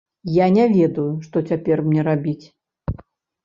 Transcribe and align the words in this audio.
Я 0.35 0.47
не 0.55 0.65
ведаю, 0.77 1.05
што 1.27 1.45
цяпер 1.51 1.85
мне 1.93 2.09
рабіць? 2.11 2.45